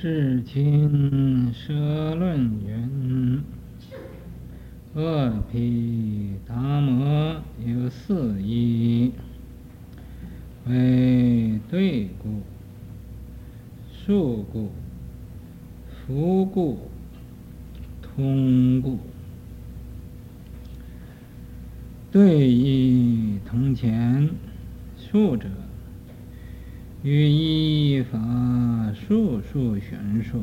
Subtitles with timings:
[0.00, 1.74] 世亲舍
[2.14, 3.42] 论云：
[4.94, 9.10] 阿毗达摩有四义，
[10.68, 12.42] 为对故、
[13.92, 14.70] 数故、
[15.90, 16.78] 福故、
[18.00, 19.00] 通故。
[22.12, 24.30] 对义通前，
[24.96, 25.48] 数者。
[27.04, 28.18] 于依法
[28.92, 30.40] 数数玄说，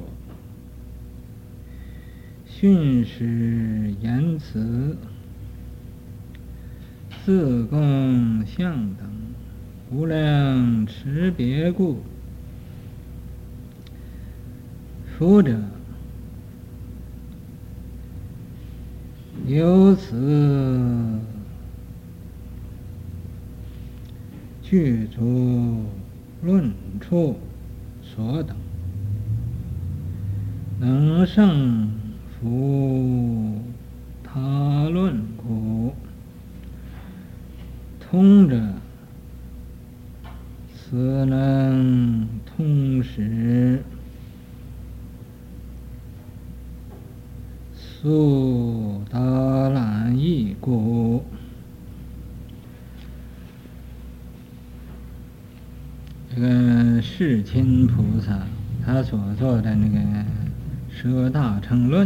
[2.46, 4.98] 训示言辞，
[7.26, 9.06] 自共相等，
[9.92, 12.02] 无量持别故。
[15.18, 15.60] 福者，
[19.46, 21.20] 由此
[24.64, 25.84] 具足。
[26.46, 27.40] 论处
[28.04, 28.56] 所等，
[30.80, 31.90] 能胜
[32.40, 33.64] 服
[34.24, 35.92] 他论苦；
[38.00, 38.62] 通者，
[40.72, 43.82] 此能通识
[47.74, 49.20] 速达
[49.70, 51.24] 览议故。
[56.36, 58.46] 这个世亲菩萨
[58.86, 59.98] 他所做的那个
[60.90, 62.06] 《舍大乘论》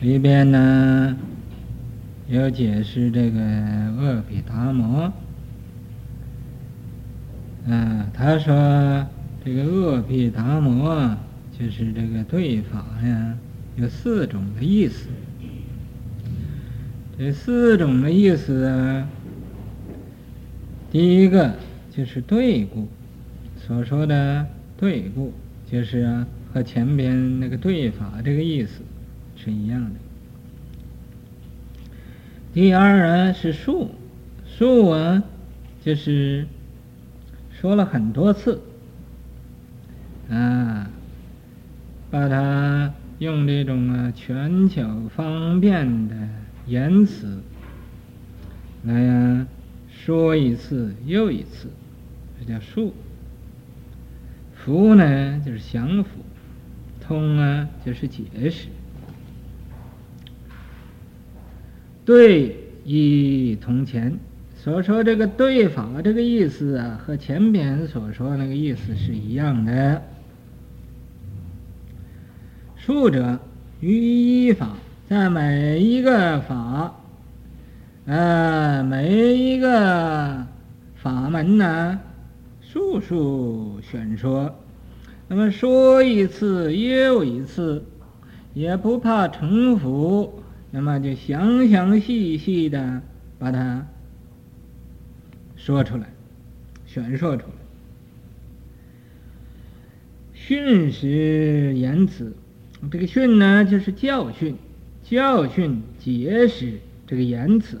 [0.00, 1.14] 里边呢，
[2.26, 5.12] 有解释这个阿毗达摩。
[7.66, 9.06] 嗯，他说
[9.44, 11.14] 这个阿毗达摩
[11.52, 13.34] 就是这个对法呀，
[13.76, 15.08] 有四种的意思。
[17.18, 19.06] 这四种的意思啊。
[20.90, 21.54] 第一个
[21.90, 22.88] 就是对故，
[23.56, 24.46] 所说的
[24.78, 25.34] 对故，
[25.70, 28.80] 就是啊和前边那个对法这个意思
[29.36, 29.90] 是一样的。
[32.54, 33.90] 第二呢是数，
[34.46, 35.22] 数啊
[35.82, 36.46] 就是
[37.50, 38.62] 说了很多次，
[40.30, 40.90] 啊，
[42.10, 46.14] 把它用这种啊全巧方便的
[46.66, 47.42] 言辞
[48.84, 49.46] 来呀。
[50.04, 51.68] 说一次又一次，
[52.38, 52.94] 这叫数。
[54.54, 56.10] 福呢，就是降伏；
[57.00, 58.68] 通啊，就是解释。
[62.04, 64.18] 对义通前，
[64.56, 70.02] 所说这个对法这个意思啊，和前边所说那个意思是一样的。
[72.76, 73.38] 数者，
[73.80, 74.76] 于一法，
[75.08, 76.94] 在每一个法。
[78.08, 80.46] 啊，每一个
[80.94, 82.00] 法门呢，
[82.62, 84.58] 数数宣说，
[85.28, 87.84] 那么说一次又一次，
[88.54, 93.02] 也不怕重复，那么就详详细细的
[93.38, 93.86] 把它
[95.54, 96.06] 说出来，
[96.86, 97.52] 宣说出来。
[100.32, 102.34] 训示言辞，
[102.90, 104.56] 这个训呢就是教训，
[105.04, 107.78] 教训解释这个言辞。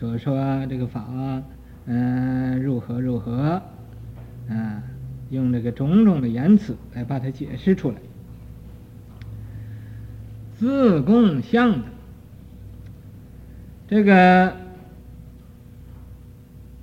[0.00, 1.04] 所说这个法，
[1.84, 3.62] 嗯、呃，如何如何，啊、
[4.48, 4.82] 呃，
[5.28, 7.96] 用这个种种的言辞来把它解释出来。
[10.56, 11.84] 自共相的，
[13.88, 14.56] 这个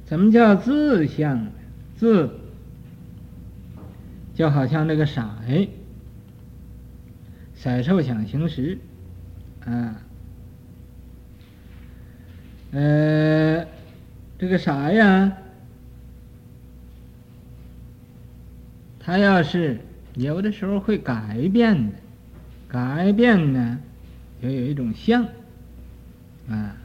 [0.06, 1.48] 怎么叫自相？
[1.96, 2.30] 自
[4.36, 5.24] 就好像这个色，
[7.56, 8.78] 色受想行识，
[9.66, 10.04] 啊。
[12.78, 13.66] 呃，
[14.38, 15.36] 这个啥呀？
[19.00, 19.80] 它要是
[20.14, 21.96] 有的时候会改变的，
[22.68, 23.80] 改变呢，
[24.40, 25.26] 就有一种相
[26.48, 26.78] 啊。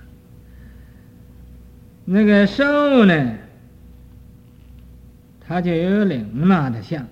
[2.06, 3.36] 那个受呢，
[5.46, 7.06] 它就有领纳的相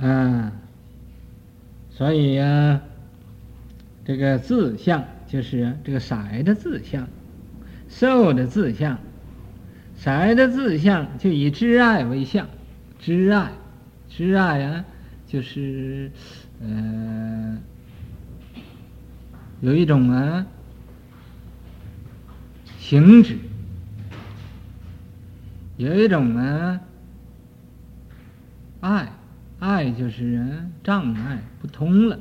[0.00, 0.52] 啊。
[1.88, 2.82] 所以呀。
[4.06, 7.08] 这个自相就是这个色的自相，
[7.88, 8.96] 受的自相，
[9.96, 12.46] 色的自相就以知爱为相，
[13.00, 13.50] 知爱，
[14.08, 14.84] 知爱啊，
[15.26, 16.12] 就是
[16.60, 17.58] 呃，
[19.60, 20.46] 有一种啊
[22.78, 23.36] 行止，
[25.78, 26.80] 有一种啊
[28.78, 29.12] 爱，
[29.58, 30.46] 爱就是
[30.84, 32.16] 障碍不通了。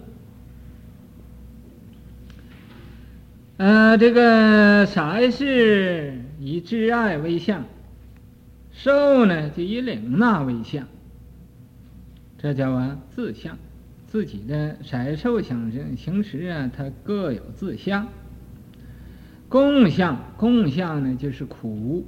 [3.57, 7.63] 呃，这个色是以自爱为相，
[8.73, 10.85] 受呢就以领纳为相，
[12.37, 13.57] 这叫啊自相。
[14.07, 18.07] 自己的色受想行行识啊，它各有自相。
[19.47, 22.05] 共相，共相呢就是苦、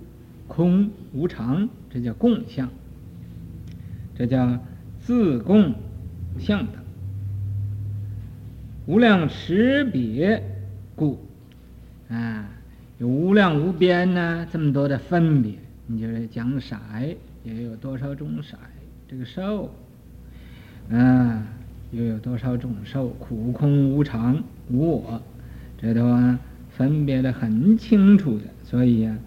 [0.48, 2.70] 空、无常，这叫共相。
[4.18, 4.60] 这叫
[5.00, 5.74] 自共
[6.40, 6.76] 相等，
[8.86, 10.44] 无量差别
[10.96, 11.20] 故
[12.10, 12.50] 啊，
[13.00, 15.54] 有无量无边呢，这么多的分别。
[15.88, 16.76] 你就是讲色，
[17.44, 18.58] 也有多少种色？
[19.08, 19.72] 这个受，
[20.92, 21.48] 啊。
[21.92, 23.08] 又有多少种受？
[23.08, 25.22] 苦、空、无常、无我，
[25.82, 26.38] 这都啊
[26.70, 28.44] 分别的很清楚的。
[28.66, 29.18] 所以呀，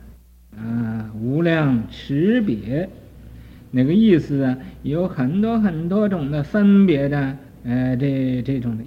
[0.58, 2.86] 啊，无量持别，
[3.70, 7.34] 那个意思啊，有很多很多种的分别的，
[7.64, 8.84] 呃，这这种的。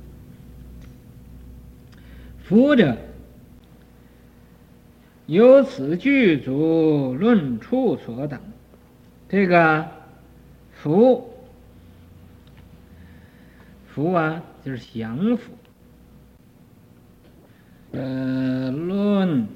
[2.43, 2.95] 佛者，
[5.25, 8.39] 由此具足论处所等，
[9.29, 9.85] 这个
[10.73, 11.33] 福
[13.87, 15.53] 福啊，就是降福。
[17.91, 19.47] 呃，论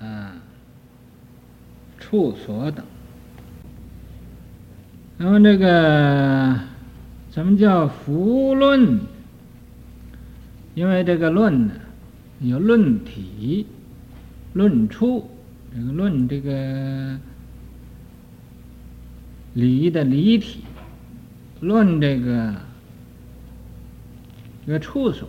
[0.00, 0.36] 啊，
[1.98, 2.84] 处所等。
[5.16, 6.58] 那么这个
[7.30, 9.00] 什么叫福论？
[10.74, 11.74] 因为这个论呢，
[12.40, 13.66] 有论体、
[14.52, 15.30] 论处，
[15.74, 17.18] 这个论这个
[19.54, 20.60] 理的理体。
[21.60, 22.54] 论这个
[24.66, 25.26] 这个处所，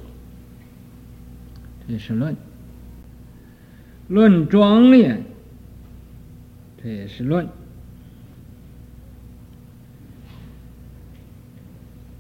[1.88, 2.36] 这是论；
[4.10, 5.24] 论庄严，
[6.84, 7.48] 这也是论。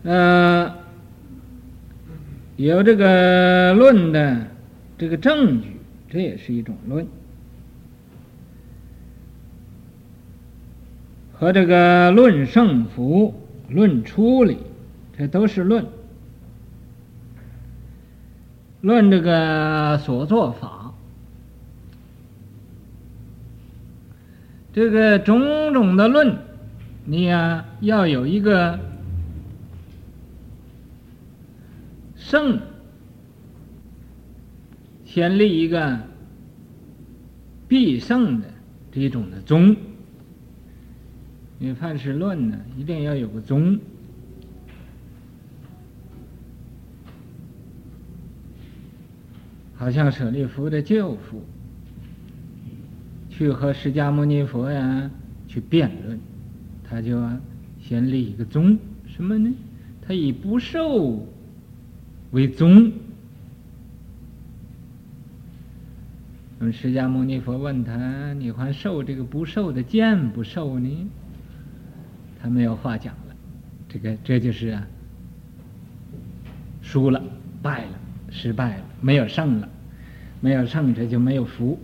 [0.03, 0.73] 呃，
[2.55, 4.47] 有这个论的
[4.97, 5.77] 这个证据，
[6.09, 7.07] 这也是一种论。
[11.33, 13.33] 和这个论胜负。
[13.67, 14.59] 论处理，
[15.17, 15.87] 这都是论。
[18.81, 20.93] 论这个所作法，
[24.71, 26.37] 这个种种的论，
[27.05, 28.79] 你呀要有一个
[32.15, 32.59] 胜，
[35.15, 35.97] 先立一个
[37.69, 38.47] 必胜的
[38.91, 39.73] 这种的宗。
[41.57, 43.79] 你凡是论呢，一定要有个宗。
[49.75, 51.41] 好像舍利弗的舅父
[53.29, 55.09] 去和释迦牟尼佛呀
[55.47, 56.19] 去辩论，
[56.83, 57.23] 他就
[57.81, 58.77] 先立一个宗，
[59.07, 59.49] 什么呢？
[60.01, 61.25] 他以不受
[62.31, 62.91] 为宗。
[66.71, 71.09] 释迦牟尼佛问他：“你还受这个不受的见不受呢？”
[72.41, 73.35] 他没有话讲了，
[73.89, 74.87] 这个这就是啊，
[76.81, 77.23] 输了，
[77.61, 79.69] 败了，失败了，没有胜了，
[80.41, 81.79] 没有胜，这就没有福。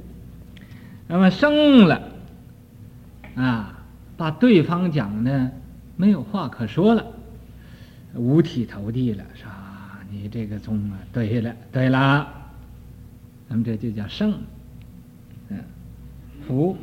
[1.07, 2.01] 那么胜了，
[3.36, 3.83] 啊，
[4.18, 5.51] 把对方讲的
[5.98, 7.06] 没有话可说了，
[8.13, 9.50] 五体投地了，说
[10.12, 12.28] 你这个宗啊，对了，对了，
[13.48, 14.38] 那么这就叫胜，嗯，
[16.52, 16.76] 福，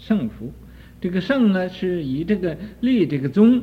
[0.00, 0.52] 胜福。
[1.00, 3.60] 这个胜呢，是以这个立这个宗；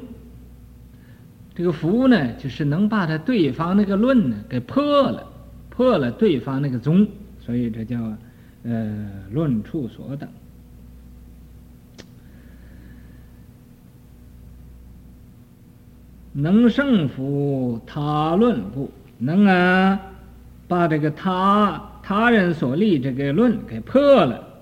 [1.53, 5.27] 这个福呢，就是能把他对方那个论呢给破了，
[5.69, 7.05] 破了对方那个宗，
[7.41, 7.99] 所以这叫
[8.63, 10.29] 呃论处所等。
[16.31, 19.99] 能胜服他论故，能啊
[20.67, 24.52] 把这个他他人所立这个论给破了，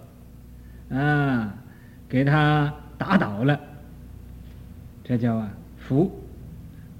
[0.92, 1.54] 啊。
[2.10, 3.58] 给他打倒了，
[5.02, 6.12] 这叫啊福。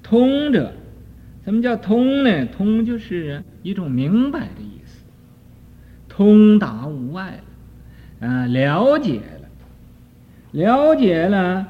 [0.02, 0.72] 通者，
[1.44, 2.46] 什么叫通呢？
[2.46, 5.02] 通就是一种明白的意思，
[6.08, 7.42] 通达无碍
[8.20, 9.48] 了，啊，了解了，
[10.52, 11.68] 了解了，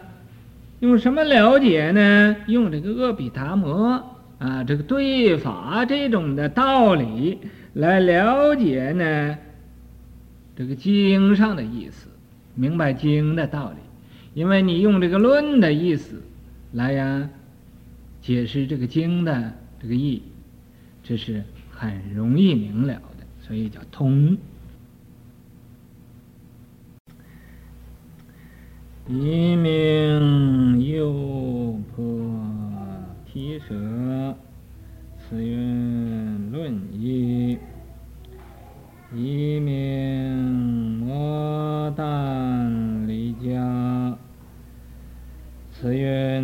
[0.78, 2.36] 用什么了解呢？
[2.46, 7.40] 用这个阿毗达摩啊，这个对法这种的道理
[7.72, 9.36] 来了解呢，
[10.54, 12.08] 这个经上的意思。
[12.54, 13.76] 明白经的道理，
[14.34, 16.22] 因为你用这个论的意思
[16.72, 17.28] 来呀
[18.20, 20.22] 解释这个经的这个意，
[21.02, 24.36] 这是很容易明了的，所以叫通。
[29.08, 32.04] 一名优婆
[33.26, 34.36] 提舍，
[35.18, 37.58] 此云论义。
[39.14, 40.81] 一命
[41.12, 44.16] 摩但离家，
[45.70, 46.42] 慈愿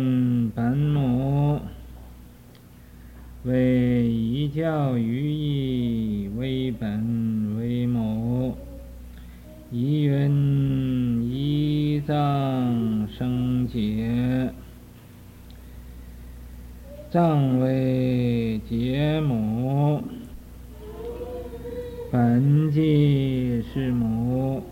[0.51, 1.59] 本母
[3.45, 8.55] 为一教于义，为本为母，
[9.71, 14.53] 宜云一藏生劫，
[17.09, 20.03] 藏为结母。
[22.11, 24.63] 本即是母。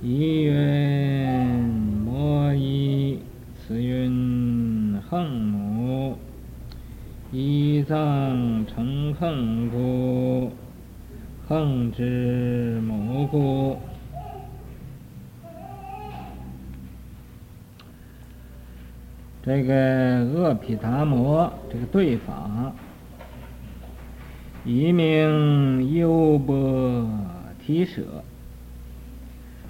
[0.00, 0.54] 一云
[2.04, 3.18] 摩依，
[3.56, 6.16] 此云横母，
[7.32, 10.52] 一藏成横故。
[11.48, 13.76] 横之母故，
[19.42, 19.74] 这个
[20.36, 22.72] 阿毗达摩这个对法，
[24.64, 27.06] 一名优波
[27.64, 28.02] 提舍，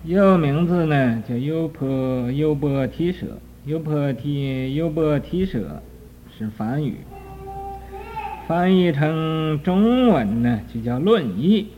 [0.04, 5.82] 又名字呢叫优波优波提舍，优波提优波提舍
[6.38, 6.98] 是梵语。
[8.46, 11.68] 翻译成中文呢，就叫《论义》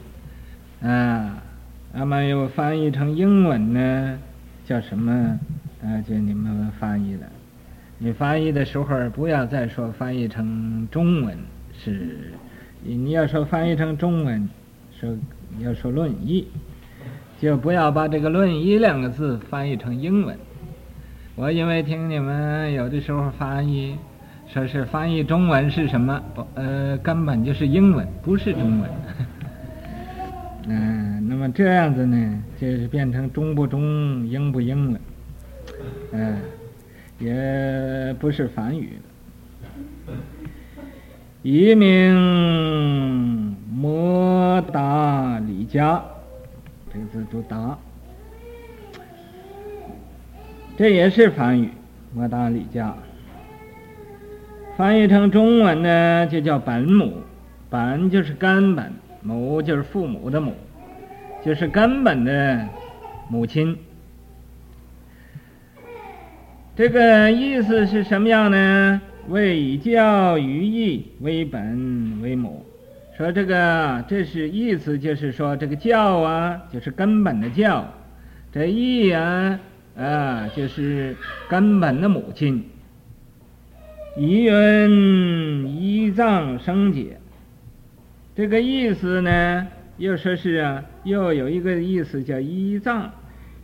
[0.87, 1.43] 啊。
[1.95, 4.19] 那么又翻译成英文呢，
[4.67, 5.39] 叫什么？
[5.83, 7.27] 啊，就你们翻译的。
[7.99, 11.39] 你翻译的时候，不要再说翻译成中文，
[11.73, 12.33] 是
[12.95, 14.49] 你要说翻译成中文，
[14.99, 15.11] 说
[15.61, 16.47] 要说《论义》，
[17.43, 20.39] 就不要把这个《论义》两个字翻译成英文。
[21.35, 23.97] 我因为听你们有的时候翻译。
[24.49, 26.23] 说是翻译中文是什么？
[26.33, 28.89] 不，呃，根本就是英文，不是中文。
[30.69, 35.01] 嗯、那么这样子呢，就是变成中不中，英不英了。
[36.13, 36.37] 嗯、
[37.19, 38.93] 也不是梵语。
[41.49, 42.13] 一名
[43.71, 46.01] 摩达里迦，
[46.93, 47.79] 这个字读达，
[50.77, 51.71] 这也是梵语，
[52.13, 52.91] 摩达里迦。
[54.77, 57.13] 翻译成中文呢，就叫本母，
[57.71, 60.53] 本就是根本，母就是父母的母，
[61.45, 62.67] 就是根本的
[63.29, 63.79] 母亲。
[66.75, 69.01] 这个意思是什么样呢？
[69.29, 72.65] 为以教于义，为本为母。
[73.17, 77.85] 说这个，这是意思，就是说这个教啊，就是根本的教，
[78.53, 79.59] 这义啊，
[79.97, 81.17] 啊，就是
[81.49, 82.63] 根本的母亲。
[84.19, 87.19] 一云一藏生解，
[88.35, 89.67] 这个意思呢，
[89.97, 93.11] 又说是啊，又有一个意思叫依藏，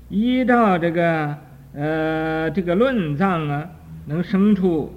[0.08, 1.36] 依照这个
[1.74, 3.70] 呃这个论藏啊，
[4.06, 4.92] 能生出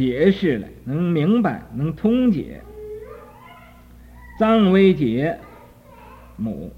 [0.00, 2.62] 解释了，能明白，能通解。
[4.38, 5.38] 藏为解
[6.38, 6.72] 母，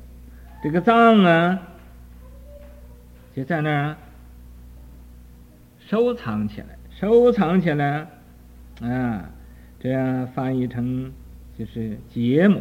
[0.60, 1.62] 这个藏啊，
[3.32, 3.96] 就在那儿。
[5.78, 8.08] 收藏起来，收藏起来，
[8.80, 9.30] 啊，
[9.78, 11.12] 这样翻译成
[11.56, 12.60] 就是解母，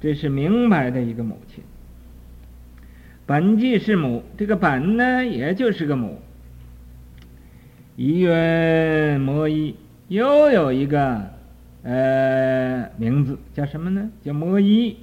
[0.00, 1.62] 这是明白的一个母亲。
[3.26, 6.20] 本即是母，这个本呢，也就是个母。
[7.98, 9.74] 一云摩依，
[10.06, 11.20] 又有一个
[11.82, 14.08] 呃名字叫什么呢？
[14.24, 14.96] 叫摩依。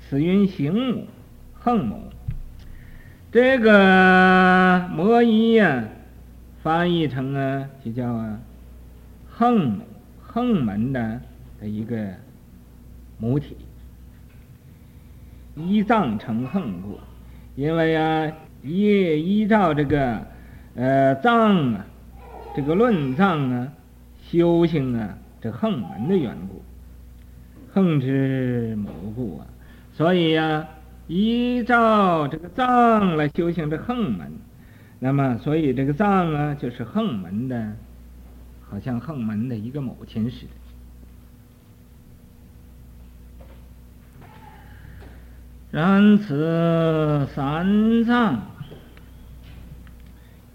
[0.00, 1.06] 此云行母，
[1.52, 2.00] 横母。
[3.30, 5.84] 这个摩依呀。
[6.62, 8.40] 翻译成啊，就叫啊，
[9.28, 9.84] 横母
[10.22, 11.20] 横门的
[11.60, 12.08] 的一个
[13.18, 13.54] 母体，
[15.56, 16.98] 依藏成横故，
[17.54, 20.26] 因为啊，依依照这个
[20.74, 21.84] 呃藏啊，
[22.54, 23.72] 这个论藏啊，
[24.30, 26.62] 修行啊，这横门的缘故，
[27.72, 29.46] 横之母故啊，
[29.92, 30.68] 所以呀、啊，
[31.08, 34.32] 依照这个藏来修行这横门。
[35.00, 37.72] 那么，所以这个藏啊，就是横门的，
[38.70, 40.52] 好像横门的一个母亲似的。
[45.72, 48.40] 然此三藏，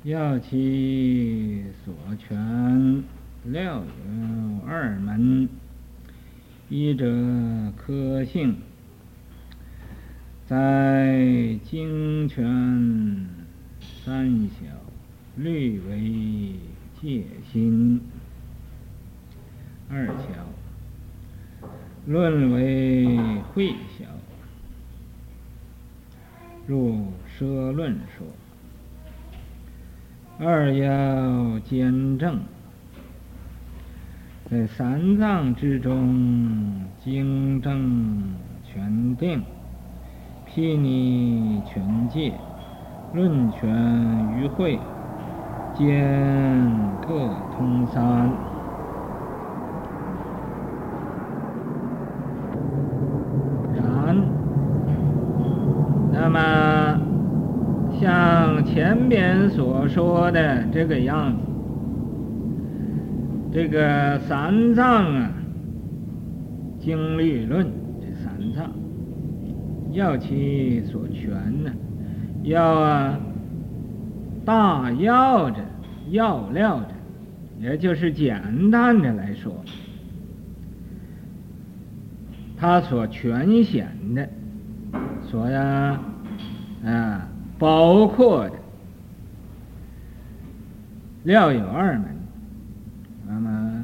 [0.04, 3.04] 要其所全，
[3.44, 5.50] 料有二门，
[6.70, 7.06] 一者
[7.76, 8.56] 科性，
[10.48, 13.40] 在经全。
[13.82, 14.66] 三小
[15.36, 16.56] 律为
[17.00, 18.02] 戒心，
[19.90, 20.14] 二小
[22.08, 24.06] 论为会小，
[26.66, 28.26] 入奢论说。
[30.42, 32.40] 二要兼正，
[34.50, 39.44] 在三藏之中，经正全定，
[40.46, 42.32] 毗尼全界。
[43.14, 43.68] 论权
[44.38, 44.80] 于会，
[45.74, 45.86] 兼
[47.06, 48.32] 各通三。
[58.00, 61.40] 像前边所说的这个样子，
[63.52, 65.32] 这个三藏啊，
[66.80, 67.66] 经律论
[68.00, 68.72] 这三藏，
[69.92, 71.32] 要其所全
[71.64, 71.72] 呢，
[72.44, 73.20] 要啊
[74.46, 75.58] 大要着，
[76.12, 76.90] 要料着，
[77.60, 79.52] 也就是简单的来说，
[82.56, 84.30] 他所全显的，
[85.24, 86.00] 所呀
[86.86, 87.28] 啊。
[87.58, 88.54] 包括的
[91.24, 92.06] 料有二门，
[93.28, 93.84] 那么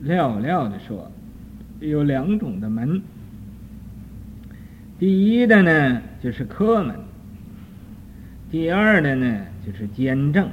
[0.00, 1.10] 料料的说，
[1.80, 3.00] 有两种的门。
[4.98, 6.94] 第一的呢就是科门，
[8.50, 10.48] 第二的呢就是兼正。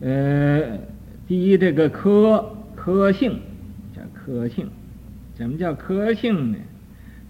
[0.00, 0.78] 呃，
[1.26, 3.40] 第一这个科科性
[3.94, 4.68] 叫科性，
[5.34, 6.58] 怎么叫科性呢？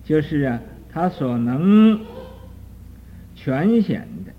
[0.04, 0.60] 就是啊，
[0.92, 1.98] 他所能
[3.46, 4.32] 全显的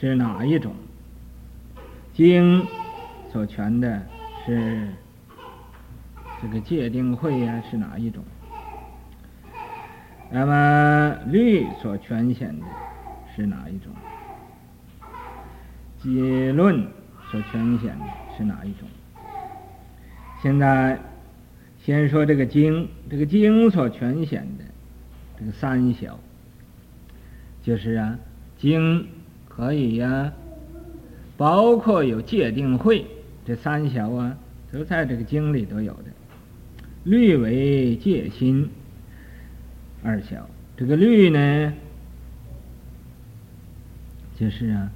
[0.00, 0.74] 是哪一种？
[2.14, 2.66] 经
[3.30, 4.02] 所全的
[4.46, 4.88] 是
[6.40, 8.24] 这个界定会呀，是哪一种？
[10.30, 12.64] 那么律所全显的
[13.36, 13.92] 是哪一种？
[16.02, 16.88] 结论
[17.30, 18.88] 所全显的是哪一种？
[20.42, 20.98] 现在。
[21.84, 24.64] 先说这个经，这个经所全显的
[25.36, 26.16] 这个三小，
[27.62, 28.18] 就是啊，
[28.58, 29.06] 经
[29.48, 30.32] 可以呀、
[31.36, 33.06] 包括有戒定慧
[33.44, 34.36] 这三小啊，
[34.72, 36.04] 都在这个经里都有的。
[37.04, 38.68] 律为戒心
[40.02, 41.72] 二小，这个律呢，
[44.36, 44.90] 就是啊，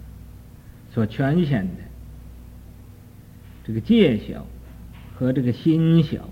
[0.93, 1.83] 所圈显的
[3.65, 4.47] 这个戒小
[5.15, 6.29] 和这个心小。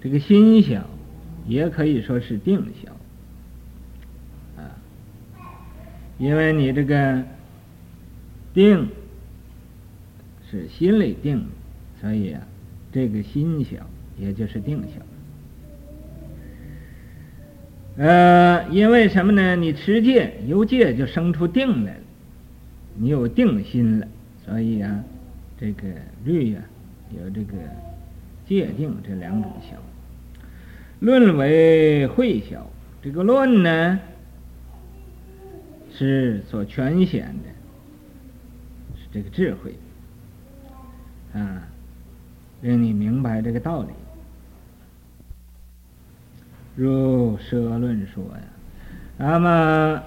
[0.00, 0.86] 这个心小，
[1.46, 2.92] 也可以说是定小，
[4.62, 4.76] 啊，
[6.18, 7.22] 因为你这个
[8.52, 8.88] 定
[10.50, 11.44] 是心里定，
[12.00, 12.40] 所以啊，
[12.92, 13.76] 这个心小，
[14.18, 15.02] 也就是定小。
[17.96, 19.56] 呃，因为什么呢？
[19.56, 22.00] 你持戒，由戒就生出定来了，
[22.96, 24.08] 你有定心了，
[24.44, 25.04] 所以啊，
[25.60, 25.84] 这个
[26.24, 27.52] 律呀、啊，有这个
[28.48, 29.76] 戒定这两种小。
[31.00, 32.70] 论为会小，
[33.02, 34.00] 这个论呢，
[35.96, 37.48] 是所全显的，
[38.96, 39.74] 是这个智慧，
[41.32, 41.62] 啊，
[42.62, 43.88] 令你明白这个道理。
[46.74, 48.42] 如摄论说呀，
[49.16, 50.02] 那么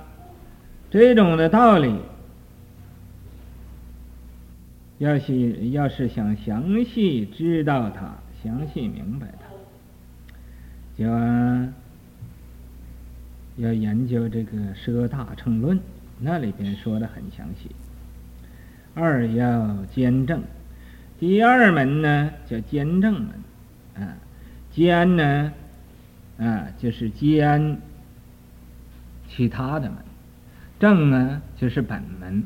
[0.91, 1.95] 这种的道理，
[4.97, 9.47] 要是要是想详细知道它，详细明白它。
[10.97, 11.73] 就啊，
[13.57, 15.77] 要研究这个《奢大乘论》，
[16.19, 17.69] 那里边说的很详细。
[18.93, 20.41] 二要兼正，
[21.19, 23.29] 第二门呢叫兼正门，
[23.95, 24.17] 啊，
[24.71, 25.51] 兼呢，
[26.37, 27.77] 啊就是兼
[29.29, 29.97] 其他的门，
[30.79, 32.43] 正呢就是本门，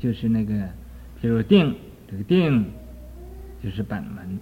[0.00, 0.68] 就是那个，
[1.20, 1.74] 比如定，
[2.10, 2.64] 这个定
[3.62, 4.38] 就是本门，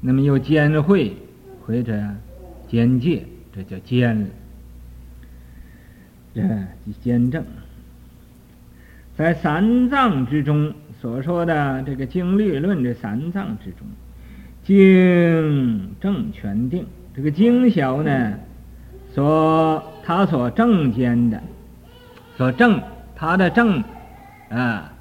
[0.00, 1.16] 那么又兼会
[1.64, 2.02] 或者。
[2.70, 4.28] 兼戒，这叫兼了。
[6.34, 6.42] 这
[7.02, 7.44] 兼正，
[9.16, 13.86] 在三藏之中所说的这个经律论这三藏之中，
[14.64, 18.38] 经正全定，这个经小呢，
[19.12, 21.42] 所他所正兼的，
[22.36, 22.80] 所正
[23.14, 23.82] 他的正
[24.50, 24.92] 啊，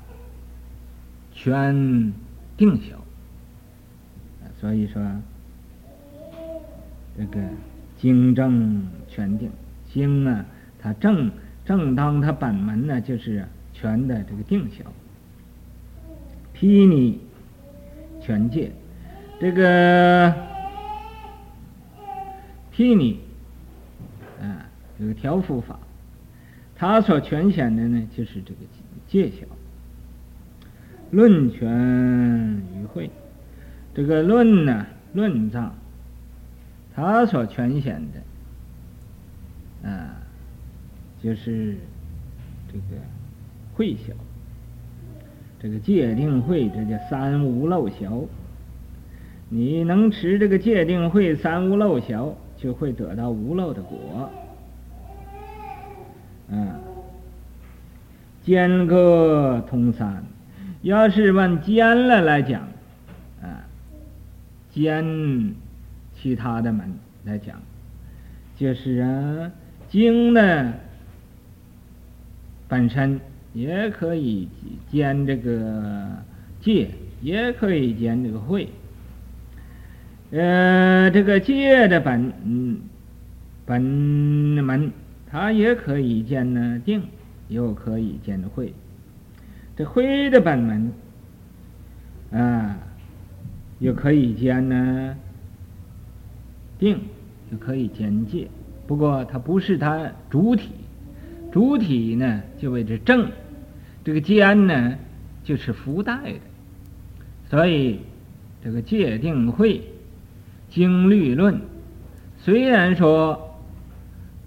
[1.34, 2.12] 全
[2.58, 2.98] 定小，
[4.60, 5.02] 所以说。
[7.18, 7.40] 这个
[7.98, 9.52] 经正全定，
[9.92, 10.46] 经啊，
[10.82, 11.32] 他正
[11.66, 14.86] 正当他本门呢，就是全的这个定小。
[16.54, 17.20] 毗尼
[18.22, 18.72] 全界，
[19.40, 20.34] 这个
[22.72, 23.20] 毗尼
[24.42, 24.66] 啊，
[24.98, 25.80] 这个调伏法，
[26.76, 28.60] 他所全显的呢，就是这个
[29.08, 29.46] 界小。
[31.12, 31.68] 论权
[32.76, 33.10] 于会，
[33.94, 35.74] 这个论呢，论藏。
[36.94, 40.18] 他所全显的，啊，
[41.22, 41.76] 就是
[42.72, 43.02] 这个
[43.74, 44.14] 慧小，
[45.60, 48.22] 这个戒定慧，这叫三无漏小。
[49.50, 54.30] 你能持这个戒定慧三无漏小，就会得到无漏的果。
[56.50, 56.70] 嗯，
[58.44, 60.24] 兼各通三，
[60.82, 62.62] 要是问兼了来讲，
[63.42, 63.66] 啊，
[64.72, 65.56] 兼。
[66.22, 66.86] 其他的门
[67.24, 67.62] 来讲，
[68.58, 69.50] 就是啊，
[69.88, 70.74] 经呢
[72.70, 73.20] 本身
[73.54, 74.48] 也可以
[74.90, 76.16] 兼这个
[76.62, 76.88] 戒，
[77.22, 78.70] 也可以兼这个慧。
[80.32, 82.32] 呃，这个戒的本
[83.66, 84.92] 本门，
[85.28, 87.02] 它也可以兼呢定，
[87.48, 88.74] 又可以兼慧。
[89.76, 90.92] 这慧的本门
[92.32, 92.78] 啊，
[93.80, 95.16] 又可以兼呢
[96.78, 97.00] 定，
[97.52, 98.48] 又可以兼戒。
[98.86, 100.70] 不过它不是它主体，
[101.52, 103.32] 主体呢就为之正，
[104.04, 104.96] 这个兼呢
[105.44, 106.40] 就是附带的。
[107.50, 108.00] 所以
[108.64, 109.82] 这个戒定慧。
[110.72, 111.60] 经律论
[112.38, 113.58] 虽然说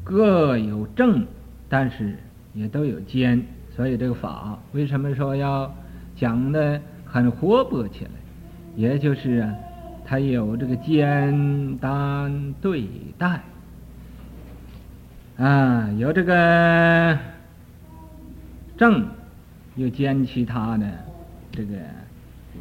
[0.04, 1.26] 各有正，
[1.68, 2.16] 但是
[2.54, 5.74] 也都有兼，所以这个法为什么说要
[6.14, 8.10] 讲的很活泼起来？
[8.76, 9.52] 也就是啊，
[10.04, 12.84] 它有这个兼当对
[13.18, 13.42] 待
[15.38, 17.18] 啊，有这个
[18.76, 19.08] 正，
[19.76, 20.86] 又兼其他的
[21.50, 21.76] 这个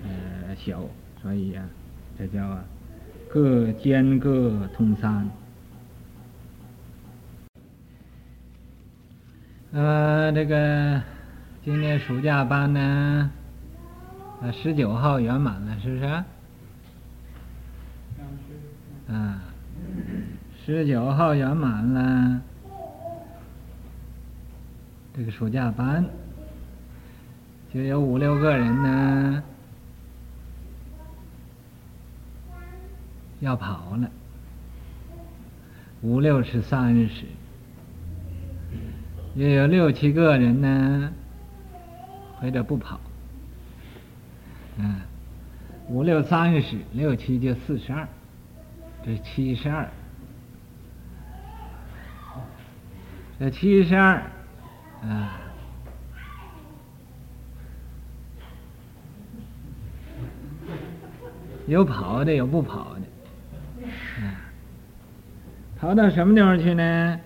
[0.03, 0.81] 呃小，
[1.21, 1.69] 所以呀、啊，
[2.17, 2.63] 这叫啊。
[3.34, 5.29] 各兼各通三。
[9.71, 11.01] 呃，这个
[11.63, 13.31] 今年暑假班呢，
[14.41, 16.05] 呃，十九号圆满了，是不是？
[19.13, 19.41] 啊，
[20.65, 22.41] 十九号圆满了，
[25.15, 26.06] 这个暑假班。
[27.74, 29.43] 就有五六个人呢。
[33.39, 34.12] 要跑了，
[36.04, 37.26] 五六是三十，
[39.34, 41.12] 也有六七个人呢，
[42.39, 43.00] 或者不跑，
[44.78, 44.95] 嗯，
[45.89, 48.08] 五六三十，六七就四十二，
[49.04, 49.89] 这七十二，
[53.39, 54.21] 这七十二，
[55.01, 55.41] 啊，
[61.67, 63.01] 有跑的，有不跑的。
[64.23, 64.49] 啊
[65.79, 67.19] 跑到什么地方去呢？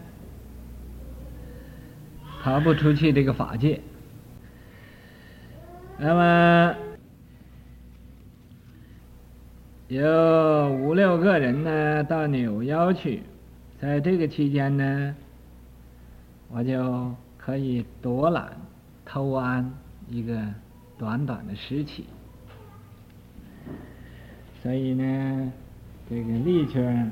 [2.41, 3.81] 跑不出去这个法界。
[5.97, 6.75] 那么
[9.89, 13.23] 有五六个人呢，到扭腰去，
[13.81, 15.15] 在这个期间呢，
[16.49, 17.13] 我就
[17.45, 18.57] 可以躲懒
[19.05, 19.71] 偷安
[20.09, 20.41] 一个
[20.97, 22.05] 短短的时期。
[24.63, 25.51] 所以呢，
[26.09, 27.11] 这个利圈。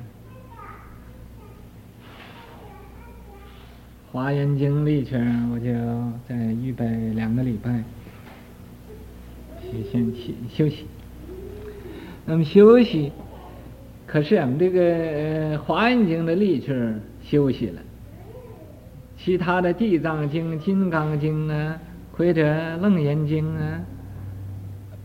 [4.11, 5.71] 华严经力圈，我就
[6.27, 7.83] 在预备两个礼拜，
[9.91, 10.85] 先去休息。
[12.25, 13.11] 那么休息，
[14.05, 17.81] 可是我们这个华严经的利圈休息了，
[19.23, 21.79] 其他的地藏经、金刚经啊，
[22.11, 23.81] 或者楞严经啊，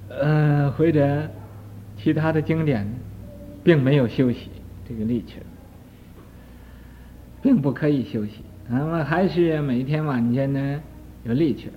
[0.09, 1.31] 呃，或者
[1.97, 2.85] 其他的经典，
[3.63, 4.49] 并没有休息
[4.89, 5.35] 这个力气，
[7.41, 8.41] 并不可以休息。
[8.69, 10.83] 那么还是每天晚间呢
[11.23, 11.69] 有力气，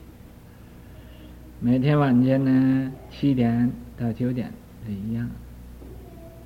[1.59, 4.51] 每天晚间呢七点到九点
[4.83, 5.29] 是一样。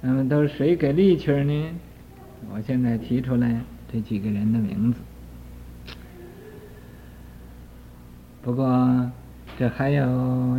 [0.01, 1.71] 那么都谁给力气呢？
[2.53, 4.99] 我现在提出来这几个人的名字。
[8.45, 9.11] 不过
[9.57, 10.05] 这还有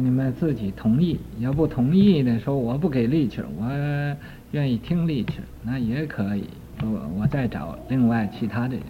[0.01, 3.65] 你们自己同意，要不同意的说我不给力气，我
[4.51, 6.49] 愿意听力气，那也可以。
[6.83, 8.83] 我我再找另外其他的人。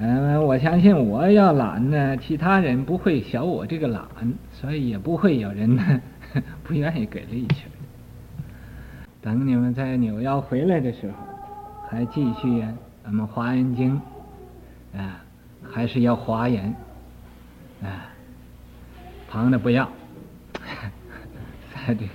[0.00, 4.02] 嗯，我相信我要懒呢，其他人不会小我这个懒，
[4.52, 6.02] 所以也不会有人呢
[6.62, 7.62] 不愿意给力气。
[9.22, 11.14] 等你们在扭腰回来的时候，
[11.88, 12.62] 还继续
[13.02, 13.98] 咱们华严经
[14.94, 15.24] 啊，
[15.62, 16.74] 还是要华严
[17.82, 18.08] 啊，
[19.28, 19.88] 旁的不要。
[21.74, 22.12] 在这个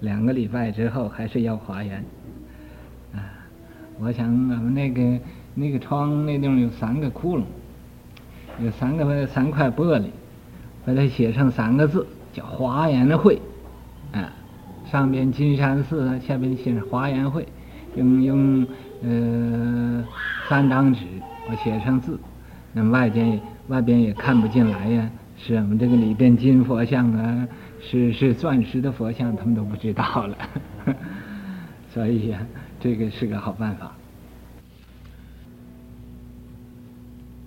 [0.00, 2.04] 两个礼拜之后，还是要华严
[3.14, 3.20] 啊。
[4.00, 5.20] 我想我们那个。
[5.56, 7.44] 那个窗那地方有三个窟窿，
[8.58, 10.06] 有三个三块玻璃，
[10.84, 13.40] 把它写上三个字，叫华严会，
[14.10, 14.32] 啊，
[14.90, 17.46] 上边金山寺，下边写着华严会，
[17.94, 18.66] 用用
[19.04, 20.04] 呃
[20.48, 21.04] 三张纸
[21.48, 22.18] 我写上字，
[22.74, 25.08] 那外边外边也看不进来呀，
[25.38, 27.48] 是我们这个里边金佛像啊，
[27.80, 30.36] 是是钻石的佛像，他们都不知道了，
[31.94, 32.44] 所以呀，
[32.80, 33.92] 这个是个好办法。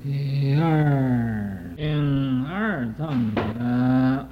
[0.01, 4.27] 第二，应二藏的，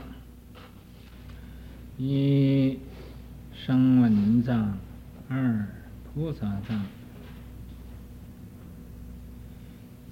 [1.97, 2.79] 一
[3.51, 4.77] 声闻藏，
[5.27, 5.65] 二
[6.13, 6.94] 菩萨藏。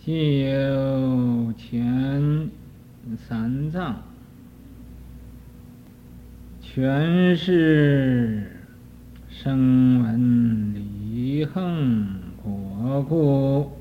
[0.05, 2.49] 既有前
[3.15, 4.01] 三藏，
[6.59, 8.51] 全是
[9.29, 13.71] 声闻离横果故，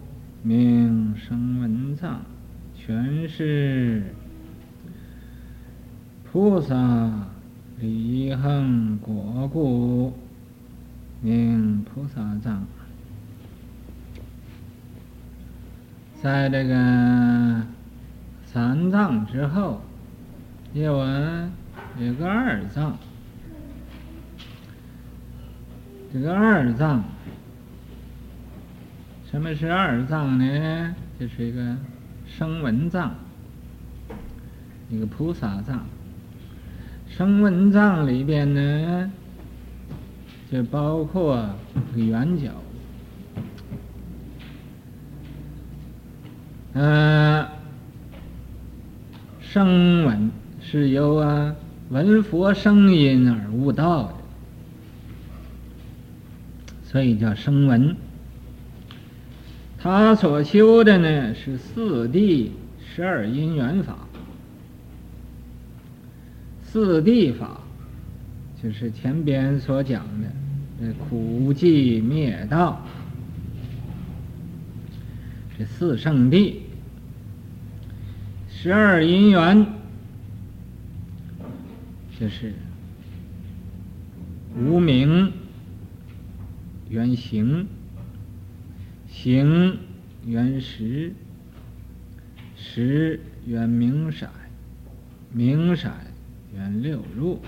[0.45, 2.21] 名声闻藏，
[2.73, 4.05] 全是
[6.31, 7.27] 菩萨
[7.81, 10.13] 离横果故，
[11.21, 12.65] 名菩萨藏。
[16.23, 16.75] 在这个
[18.45, 19.81] 三藏之后，
[20.73, 21.51] 又闻
[21.99, 22.97] 有个二藏。
[26.13, 27.03] 这个二藏，
[29.29, 30.95] 什么是二藏呢？
[31.19, 31.77] 就是一个
[32.25, 33.13] 声闻藏，
[34.91, 35.85] 一个菩萨藏。
[37.09, 39.11] 声闻藏里边呢，
[40.53, 41.51] 就包括
[41.97, 42.17] 这个
[46.75, 46.81] 缘觉。
[46.81, 47.47] 嗯，
[49.41, 50.31] 声闻
[50.61, 51.55] 是由啊
[51.91, 54.15] 闻佛声音而悟道的，
[56.85, 57.95] 所以叫声闻。
[59.79, 62.49] 他所修的呢是四谛
[62.95, 63.99] 十二因缘法，
[66.63, 67.61] 四谛法
[68.63, 72.81] 就是前边所讲的苦集灭道。
[75.59, 76.63] 这四圣地，
[78.49, 79.67] 十二因缘，
[82.19, 82.55] 就是
[84.57, 85.33] 无明
[86.89, 87.67] 缘行，
[89.09, 89.79] 行
[90.27, 91.13] 缘识，
[92.57, 94.31] 识缘明、闪。
[95.35, 96.09] 明闪
[96.55, 97.41] 缘六入，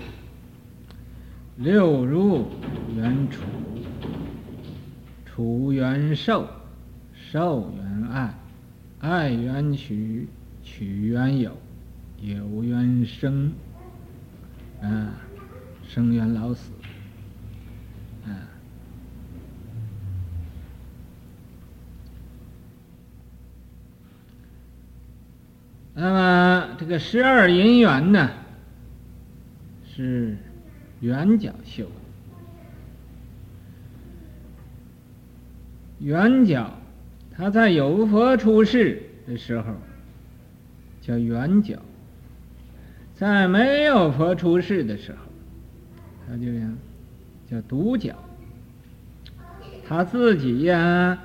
[1.55, 2.47] 六入
[2.97, 3.43] 缘处，
[5.23, 6.49] 处缘受。
[7.35, 8.33] 受缘爱，
[8.99, 10.25] 爱缘取，
[10.63, 11.51] 取缘有，
[12.21, 13.51] 有缘生，
[14.81, 15.19] 啊，
[15.85, 16.71] 生缘老死，
[18.23, 18.31] 啊。
[25.93, 28.29] 那么这个十二因缘呢，
[29.93, 30.37] 是
[31.01, 31.85] 圆角修，
[35.99, 36.71] 圆角。
[37.37, 39.73] 他在有佛出世的时候
[41.01, 41.77] 叫圆角，
[43.13, 45.17] 在没有佛出世的时候，
[46.27, 46.45] 他就
[47.49, 48.15] 叫独角。
[49.85, 51.19] 他自己呀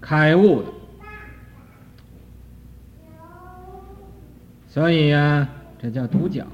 [0.00, 0.68] 开悟了，
[4.68, 5.48] 所以呀
[5.78, 6.46] 这叫独角。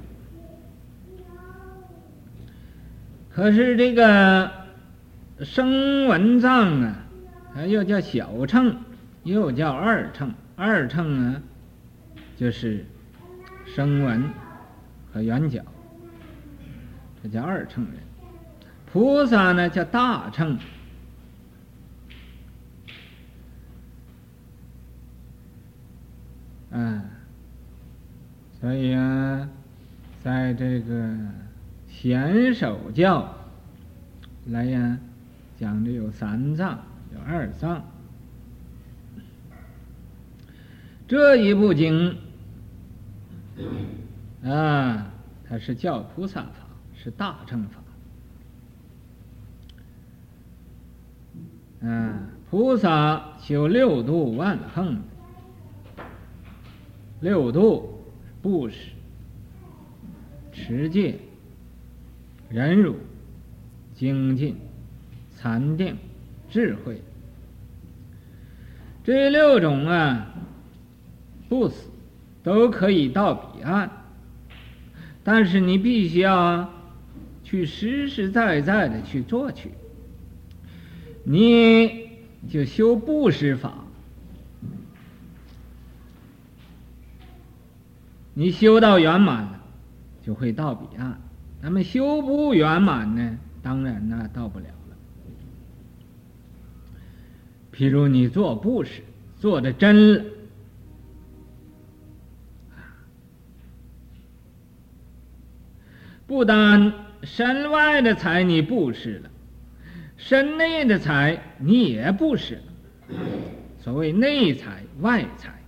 [3.29, 4.60] 可是这个。
[5.45, 6.97] 声闻藏啊，
[7.55, 8.77] 它又叫小乘，
[9.25, 10.33] 又叫二乘。
[10.55, 11.43] 二乘啊，
[12.37, 12.85] 就是
[13.65, 14.29] 声闻
[15.11, 15.63] 和圆角，
[17.23, 17.95] 这叫二乘人。
[18.93, 20.59] 菩萨呢叫大乘，
[26.71, 27.03] 啊，
[28.61, 29.49] 所以啊，
[30.23, 31.17] 在这个
[31.89, 33.35] 显首教
[34.47, 34.99] 来呀。
[35.61, 36.79] 讲的有三藏，
[37.13, 37.85] 有二藏。
[41.07, 42.17] 这一部经
[44.43, 45.13] 啊，
[45.47, 47.83] 它是叫菩萨法，是大乘法。
[51.87, 55.03] 啊，菩萨修六度万恒，
[57.21, 58.03] 六度
[58.41, 58.93] 布施、
[60.55, 61.19] 持戒、
[62.49, 62.97] 忍辱、
[63.95, 64.57] 精进。
[65.41, 65.97] 禅定、
[66.51, 67.01] 智慧，
[69.03, 70.35] 这六种啊，
[71.49, 71.89] 不死
[72.43, 73.91] 都可以到彼岸，
[75.25, 76.69] 但是你必须要
[77.43, 79.71] 去实实在在的去做去。
[81.25, 82.11] 你
[82.51, 83.73] 就修布施法，
[88.35, 89.61] 你修到圆满了，
[90.23, 91.19] 就会到彼岸。
[91.63, 93.39] 那么修不圆满呢？
[93.63, 94.67] 当然呢，到不了。
[97.81, 99.01] 譬如你做布施，
[99.39, 100.25] 做的真了，
[106.27, 109.31] 不但身外的财你布施了，
[110.19, 113.17] 身内的财你也布施了。
[113.79, 115.59] 所谓内财外财，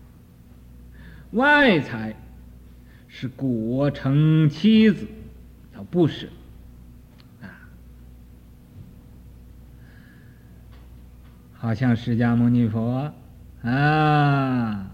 [1.30, 2.14] 外财
[3.08, 5.06] 是果成妻子，
[5.74, 6.28] 叫布施。
[11.62, 13.12] 好像释迦牟尼佛
[13.62, 14.90] 啊，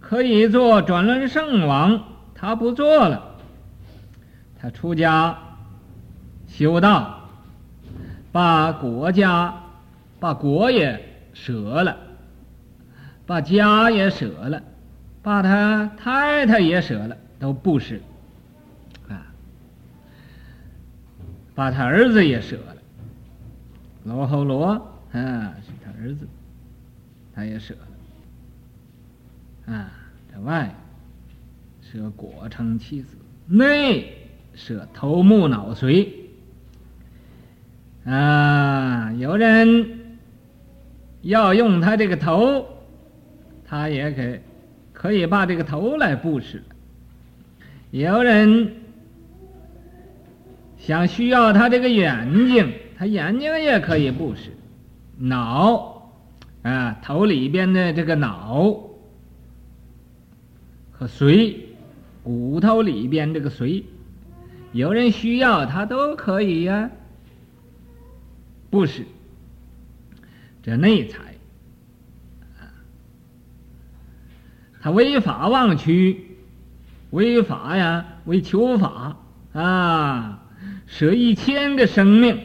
[0.00, 2.02] 可以做转轮圣王，
[2.34, 3.36] 他不做了，
[4.58, 5.36] 他出家
[6.48, 7.28] 修道，
[8.32, 9.54] 把国家、
[10.18, 10.98] 把国也
[11.34, 11.94] 舍了，
[13.26, 14.62] 把家也舍了，
[15.20, 18.00] 把他太太也舍了，都不是
[19.10, 19.28] 啊，
[21.54, 22.76] 把他儿子也舍了，
[24.04, 24.88] 罗侯罗。
[25.12, 25.52] 啊，
[26.02, 26.26] 儿子，
[27.34, 27.74] 他也舍
[29.66, 29.72] 了。
[29.72, 29.90] 啊，
[30.32, 30.74] 这外
[31.80, 34.12] 舍果称妻子，内
[34.54, 36.08] 舍头目脑髓。
[38.04, 40.18] 啊，有人
[41.20, 42.66] 要用他这个头，
[43.64, 44.42] 他也给
[44.92, 46.60] 可以把这个头来布施。
[47.92, 48.74] 有人
[50.78, 54.50] 想需要他这个眼睛，他眼睛也可以布施。
[55.24, 56.10] 脑，
[56.62, 58.74] 啊，头里边的这个脑
[60.90, 61.54] 和髓，
[62.24, 63.84] 骨头里边这个髓，
[64.72, 66.90] 有人需要他都可以呀、
[68.68, 69.06] 不是，
[70.60, 71.36] 这内财，
[74.80, 76.36] 他为法忘躯，
[77.10, 79.16] 为法呀，为求法
[79.52, 80.42] 啊，
[80.88, 82.40] 舍一千个生命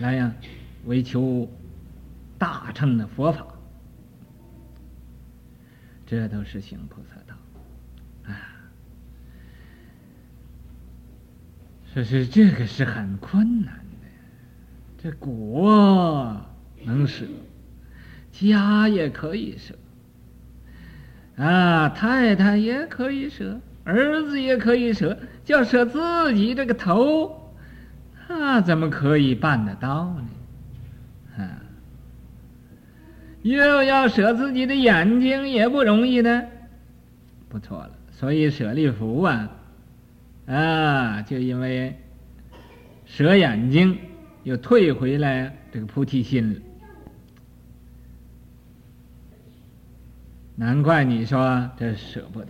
[0.00, 0.34] 来呀。
[0.86, 1.46] 为求
[2.40, 3.46] 大乘的佛法，
[6.06, 7.36] 这都是行菩萨道。
[8.24, 8.32] 啊。
[11.92, 14.06] 说是这个是很困难的，
[14.96, 16.40] 这国
[16.84, 17.26] 能舍，
[18.32, 19.74] 家也可以舍，
[21.36, 27.54] 啊，太太也可以舍，儿子也可以舍，就舍自己这个头，
[28.28, 30.29] 那怎么可以办得到呢？
[33.42, 36.46] 又要舍自己的眼睛也不容易的，
[37.48, 37.90] 不错了。
[38.12, 39.50] 所以舍利弗啊，
[40.46, 41.96] 啊，就因为
[43.06, 43.96] 舍眼睛，
[44.42, 46.60] 又退回来这个菩提心了。
[50.56, 52.48] 难怪你说这舍不得，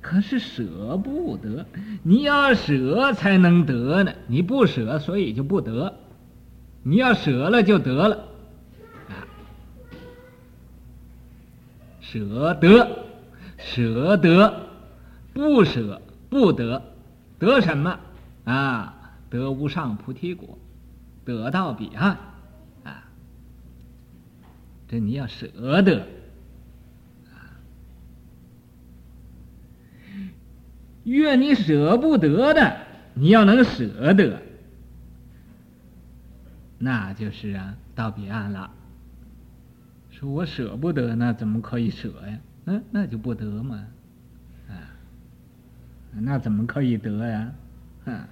[0.00, 1.66] 可是舍不得，
[2.02, 4.14] 你要舍才能得呢。
[4.26, 5.94] 你不舍，所以就不得。
[6.82, 8.28] 你要舍了，就得了。
[12.14, 13.06] 舍得，
[13.58, 14.68] 舍得，
[15.32, 16.00] 不舍
[16.30, 16.80] 不得，
[17.40, 17.98] 得什么
[18.44, 19.16] 啊？
[19.30, 20.56] 得无上菩提果，
[21.24, 22.16] 得到彼岸
[22.84, 23.02] 啊！
[24.86, 25.48] 这你要舍
[25.82, 26.06] 得
[27.32, 27.58] 啊！
[31.02, 32.76] 越你舍不得的，
[33.14, 34.40] 你要能舍得，
[36.78, 38.70] 那就是啊，到彼岸了。
[40.14, 42.38] 说我舍不得，那怎么可以舍呀？
[42.66, 43.84] 嗯，那就不得嘛，
[44.68, 44.78] 啊，
[46.12, 47.52] 那怎么可以得呀？
[48.04, 48.28] 啊，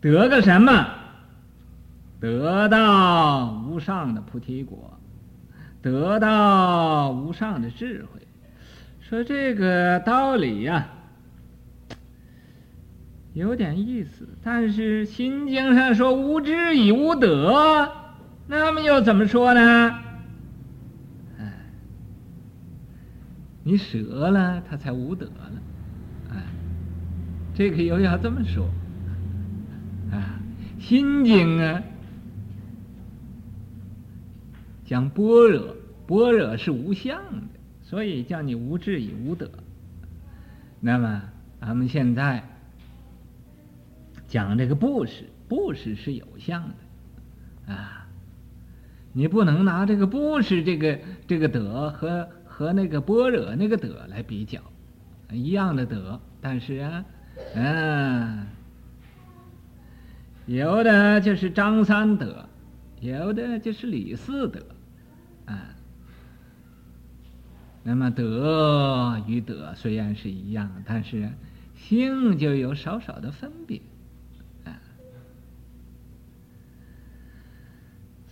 [0.00, 0.86] 得个什么？
[2.20, 4.98] 得到无上的菩提果，
[5.80, 8.20] 得到无上的智慧。
[9.00, 10.88] 说这个道理呀，
[13.34, 18.03] 有点意思，但是心经上说无智以无得。
[18.46, 19.90] 那么又怎么说呢？
[21.38, 21.52] 哎，
[23.62, 25.62] 你舍了，他才无德了。
[26.30, 26.42] 哎，
[27.54, 28.66] 这个又要这么说。
[30.12, 30.38] 啊，
[30.78, 31.82] 心经啊，
[34.84, 35.74] 讲般若，
[36.06, 37.42] 般若是无相的，
[37.82, 39.50] 所以叫你无智以无德。
[40.80, 41.22] 那么
[41.60, 42.44] 咱们现在
[44.28, 46.62] 讲这个布施，布施是有相
[47.66, 48.03] 的，啊。
[49.16, 50.98] 你不能拿这个布施这个
[51.28, 54.60] 这个德和和那个般若那个德来比较，
[55.30, 57.04] 一样的德，但是啊，
[57.54, 58.46] 嗯，
[60.46, 62.48] 有的就是张三德，
[63.00, 64.60] 有的就是李四德，
[65.46, 65.62] 啊，
[67.84, 71.30] 那么德与德虽然是一样，但是
[71.76, 73.80] 性就有少少的分别。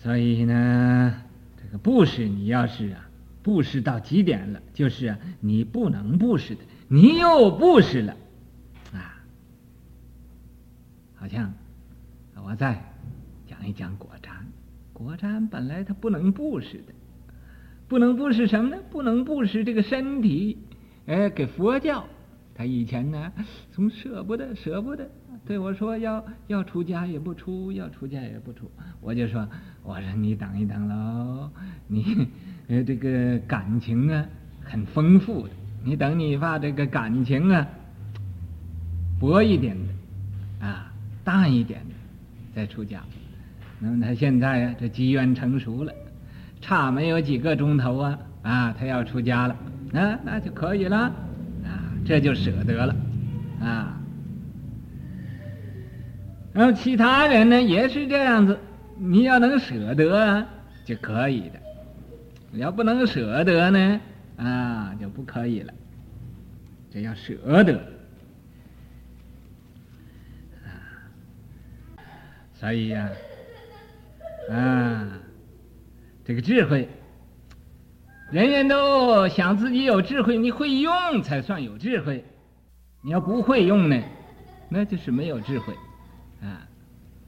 [0.03, 1.15] 所以呢，
[1.63, 3.09] 这个布施，你要是啊，
[3.41, 8.17] 布施到极点了，就是啊，你不能布施的，你又布施了，
[8.93, 9.23] 啊，
[11.15, 11.55] 好像
[12.45, 12.83] 我再
[13.47, 14.45] 讲一讲果禅。
[14.93, 16.93] 果禅本来它不能布施的，
[17.87, 18.83] 不能布施什么呢？
[18.91, 20.59] 不能布施这个身体，
[21.07, 22.05] 哎，给佛教。
[22.57, 23.33] 他以前呢，
[23.71, 25.09] 总舍不得，舍不得，
[25.45, 28.71] 对我说要要出家也不出，要出家也不出。
[29.01, 29.47] 我就说，
[29.83, 31.51] 我说你等一等喽，
[31.89, 32.29] 你
[32.69, 34.25] 呃这个感情啊
[34.63, 35.51] 很丰富的，
[35.83, 37.67] 你等你把这个感情啊
[39.19, 40.93] 薄一点的啊
[41.25, 41.95] 淡一点的
[42.55, 43.03] 再出家。
[43.81, 45.93] 那么他现在啊这机缘成熟了，
[46.61, 49.57] 差没有几个钟头啊啊他要出家了，
[49.93, 50.99] 啊那就可以了，
[51.65, 52.95] 啊这就舍得了，
[53.61, 53.99] 啊。
[56.53, 58.59] 然后其他人呢也是这样子，
[58.99, 60.47] 你要能舍得
[60.85, 61.59] 就可以的，
[62.53, 64.01] 要不能舍得呢
[64.37, 65.73] 啊就不可以了，
[66.91, 67.35] 这要舍
[67.65, 67.81] 得，
[72.53, 73.09] 所以呀，
[74.51, 75.09] 啊
[76.23, 76.87] 这个智慧，
[78.31, 82.23] 人人都想自己有智慧，你会用才算有智慧，
[83.01, 84.03] 你要不会用呢，
[84.69, 85.73] 那就是没有智慧。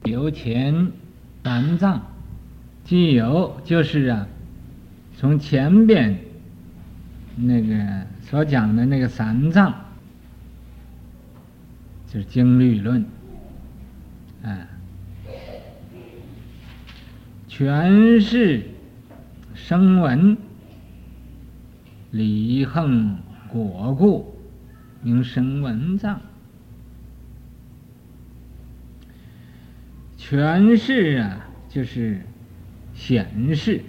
[0.05, 0.91] 由，前
[1.43, 2.01] 三藏，
[2.83, 4.27] 既有就是啊，
[5.17, 6.17] 从前边
[7.35, 9.73] 那个所讲的那个三藏，
[12.07, 13.03] 就是经律论，
[14.43, 14.67] 啊，
[17.47, 18.63] 全是
[19.53, 20.37] 声闻、
[22.11, 24.37] 离横、果故，
[25.01, 26.21] 名声闻藏。
[30.27, 32.19] 权势啊，就是
[32.95, 33.79] 显示，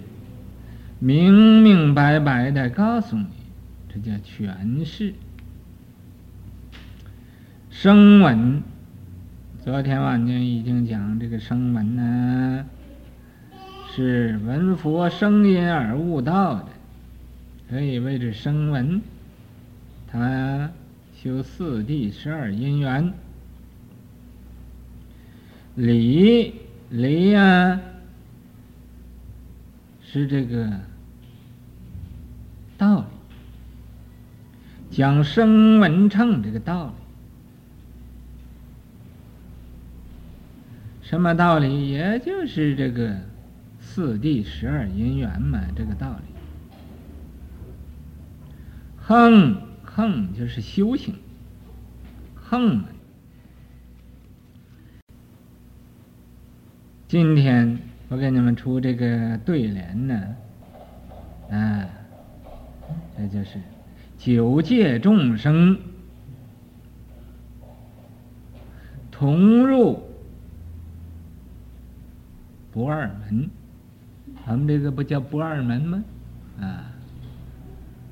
[0.99, 3.25] 明明白白的告诉你，
[3.89, 5.15] 这叫权势。
[7.71, 8.61] 声闻，
[9.63, 12.63] 昨天晚间已经讲这个声闻呢，
[13.95, 16.67] 是闻佛声音而悟道的，
[17.67, 19.01] 可以谓之声闻。
[20.07, 20.69] 他
[21.15, 23.11] 修四谛十二因缘。
[25.77, 26.55] 理
[26.89, 27.79] 理呀，
[30.01, 30.67] 是这个
[32.79, 33.05] 道理，
[34.89, 36.93] 讲声闻乘这个道理，
[41.03, 41.91] 什么道理？
[41.91, 43.15] 也就是这个
[43.79, 46.23] 四谛十二因缘嘛，这个道理。
[48.97, 51.13] 横横就是修行，
[52.33, 52.83] 横。
[57.07, 57.79] 今天
[58.09, 60.35] 我给你们出这个对联呢，
[61.49, 61.87] 啊，
[63.15, 63.61] 这就是
[64.17, 65.79] 九界众生
[69.09, 70.03] 同入
[72.73, 73.49] 不二门，
[74.45, 76.03] 咱们这个不叫不二门吗？
[76.59, 76.91] 啊，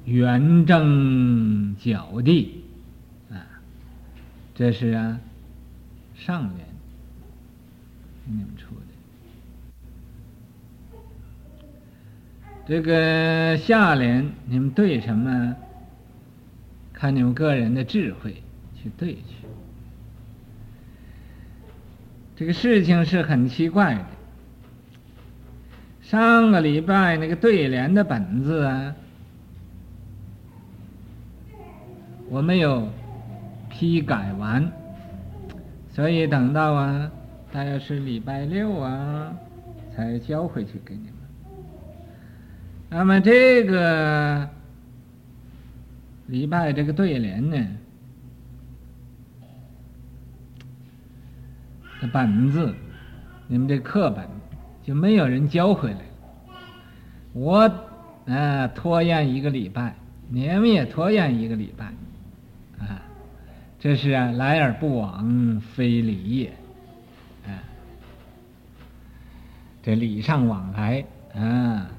[0.06, 2.64] 圆正觉地，
[3.30, 3.44] 啊，
[4.56, 5.20] 这是啊
[6.16, 6.66] 上联。
[8.28, 8.82] 你们出的
[12.68, 15.56] 这个下联，你们对什么？
[16.94, 18.42] 看你们个人的智慧
[18.74, 19.46] 去对去。
[22.36, 24.06] 这个事情是很奇怪的。
[26.02, 28.96] 上个礼拜那个对联的本子啊，
[32.30, 32.88] 我没有
[33.70, 34.72] 批改完，
[35.92, 37.12] 所以等到啊。
[37.52, 39.34] 大约是礼拜六啊，
[39.96, 41.15] 才交回去给你们。
[42.90, 44.50] 那么这个
[46.28, 47.68] 礼拜这个对联呢，
[52.00, 52.74] 这本子，
[53.48, 54.26] 你们这课本
[54.84, 56.00] 就没有人交回来。
[57.34, 57.70] 我
[58.28, 59.96] 啊拖延一个礼拜，
[60.30, 61.86] 你们也拖延一个礼拜，
[62.80, 63.02] 啊，
[63.78, 66.54] 这是啊来而不往非礼也。
[69.84, 71.06] 这礼尚往来
[71.36, 71.92] 啊，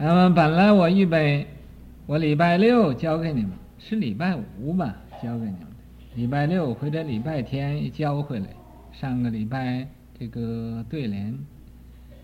[0.00, 1.44] 那么本来我预备，
[2.06, 4.94] 我礼拜六交给你们，是礼拜五吧？
[5.20, 5.66] 交给你们，
[6.14, 8.46] 礼拜六或者礼拜天一交回来，
[8.92, 11.36] 上个礼拜这个对联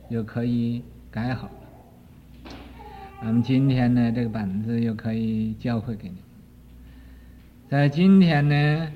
[0.09, 2.53] 又可以改好了。
[3.21, 6.23] 咱们今天呢，这个本子又可以交回给你们，
[7.69, 8.89] 在今天呢，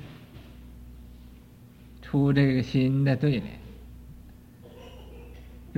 [2.01, 3.58] 出这个新的对联。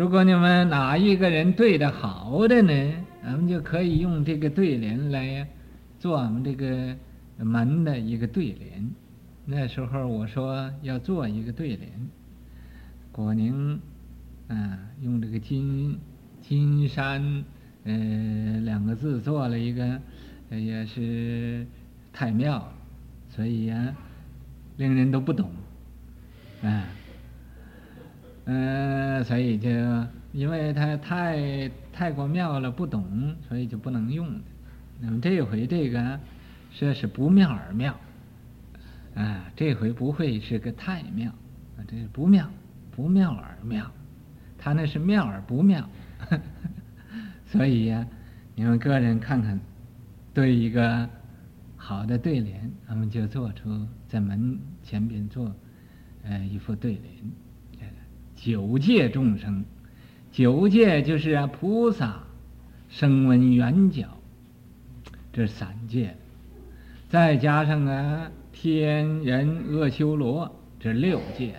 [0.01, 2.73] 如果你们哪一个人对的好的呢，
[3.23, 5.47] 咱们就可以用这个对联来
[5.99, 6.97] 做我们这个
[7.37, 8.91] 门的一个对联。
[9.45, 11.91] 那时候我说要做一个对联，
[13.13, 13.79] 果宁
[14.49, 15.99] 啊用这个金
[16.41, 17.45] 金山
[17.85, 17.93] 呃
[18.65, 20.01] 两个字做了一个，
[20.49, 21.67] 也是
[22.11, 22.73] 太妙了，
[23.29, 23.95] 所以呀、
[24.79, 25.51] 令人都不懂
[26.63, 26.89] 啊，
[28.47, 29.69] 嗯，所以就
[30.33, 34.41] 因为他太太过妙了，不懂，所以就不能用。
[35.01, 36.19] 那么这回这个
[36.71, 37.99] 说是不妙而妙，
[39.15, 41.31] 啊，这回不会是个太妙，
[41.77, 42.51] 啊，这是不妙，
[42.91, 43.91] 不妙而妙，
[44.59, 45.89] 他那是妙而不妙，
[47.47, 48.07] 所以呀，
[48.55, 49.59] 你们个人看看，
[50.35, 51.09] 对一个
[51.77, 55.55] 好的对联，我们就做出在门前边做，
[56.25, 57.15] 呃，一副对联，
[58.43, 59.67] 九界众生，
[60.33, 62.21] 九界就是啊菩萨，
[62.89, 64.09] 声闻缘觉。
[65.31, 66.17] 这三界，
[67.11, 71.55] 再加上啊天人阿修罗，这六界，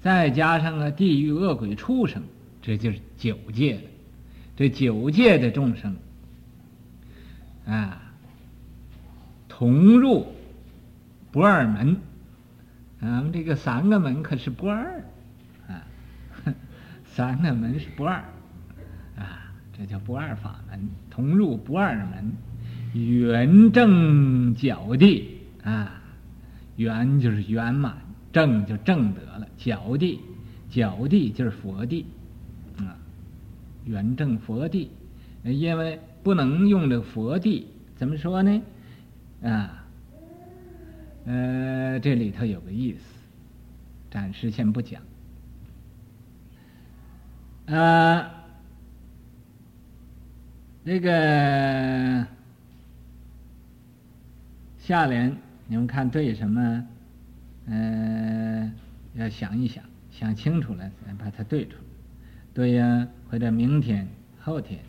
[0.00, 2.22] 再加上啊地狱恶鬼畜生，
[2.62, 3.82] 这就是九界了。
[4.56, 5.94] 这九界的众生
[7.66, 8.14] 啊，
[9.46, 10.26] 同入
[11.30, 11.98] 不二门。
[12.98, 15.04] 咱们这个三个门可是不二，
[17.14, 18.24] 三个门是不二
[19.18, 22.32] 啊，这叫不二法门，同入不二门。
[22.94, 26.00] 圆正角地啊，
[26.76, 27.96] 圆就是圆满，
[28.32, 30.20] 正就正得了，角地，
[30.70, 32.06] 角地就是佛地，
[32.78, 32.96] 啊，
[33.84, 34.90] 圆正佛地，
[35.42, 38.62] 因为不能用这佛地，怎么说呢？
[39.42, 39.84] 啊，
[41.26, 43.04] 呃，这里头有个意思，
[44.10, 45.02] 暂时先不讲。
[47.66, 48.30] 啊，
[50.84, 52.26] 这个。
[54.78, 55.34] 下联
[55.68, 56.86] 你们看对什么？
[57.68, 58.72] 呃，
[59.14, 61.78] 要想一想，想清楚了，再把它对出来。
[62.52, 64.08] 对呀，或者明天、
[64.40, 64.80] 后天，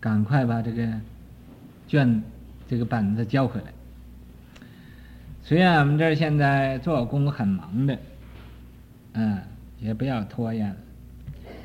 [0.00, 0.90] 赶快把这个
[1.86, 2.22] 卷、
[2.66, 3.66] 这个本子交回来。
[5.42, 7.98] 虽然我们这儿现在做工很忙的，
[9.12, 9.38] 嗯，
[9.80, 10.76] 也不要拖延了，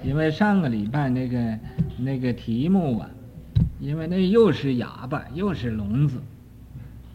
[0.05, 1.59] 因为上个礼拜那个
[1.97, 3.09] 那个题目啊，
[3.79, 6.21] 因为那又是哑巴又是聋子。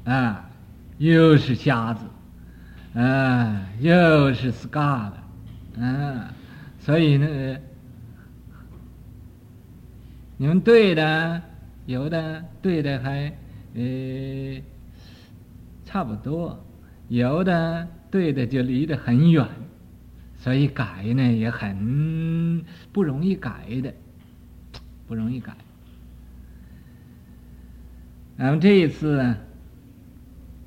[0.02, 0.48] 啊，
[0.96, 6.34] 又是瞎子，啊，又是 scar 的，啊，
[6.78, 7.56] 所以呢，
[10.38, 11.40] 你们对的
[11.84, 13.30] 有的对的还
[13.74, 13.82] 呃
[15.84, 16.58] 差不多，
[17.08, 19.46] 有的对的就离得很远，
[20.40, 23.94] 所以改呢也很不容易改的，
[25.06, 25.54] 不容易改。
[28.36, 29.36] 咱们这一次呢。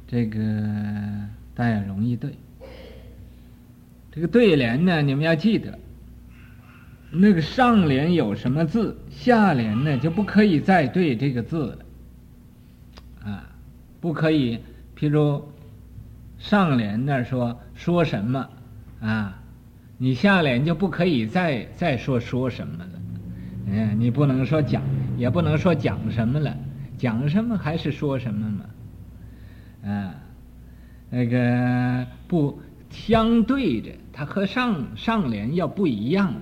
[0.06, 0.40] 这个
[1.56, 2.38] 大家容易对，
[4.12, 5.80] 这个对联呢，你们要记得，
[7.10, 13.50] 那个上联有什么字，下联呢就不可以再对这个字了，啊，
[14.00, 14.60] 不可以。
[14.96, 15.44] 譬如
[16.38, 18.48] 上联那说说什么
[19.02, 19.42] 啊，
[19.98, 22.90] 你下联就不可以再再说说什么了，
[23.68, 24.82] 嗯，你不能说讲，
[25.18, 26.58] 也不能说讲什么了，
[26.98, 29.90] 讲什么还是说什么嘛。
[29.90, 30.16] 啊，
[31.10, 36.40] 那个不相对着，它和上上联要不一样的。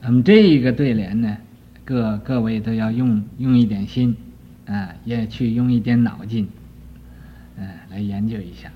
[0.00, 1.36] 那么这一个对联呢，
[1.84, 4.16] 各各位都要用用一点心，
[4.66, 6.48] 啊，也去用一点脑筋，
[7.56, 8.70] 嗯、来研究一下。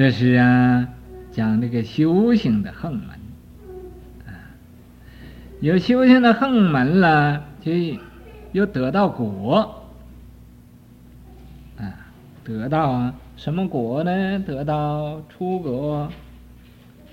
[0.00, 0.88] 这是啊，
[1.30, 3.10] 讲这个修行的横门，
[4.26, 4.32] 啊，
[5.60, 7.70] 有修行的横门了，就
[8.52, 9.84] 又得到果。
[11.76, 11.84] 啊
[12.42, 14.38] 得到啊，什么果呢？
[14.38, 16.10] 得到初果，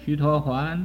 [0.05, 0.79] 须陀洹；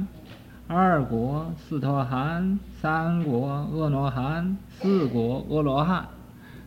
[0.67, 6.05] 二果，斯陀含；三果，阿罗汉；四果，阿罗汉。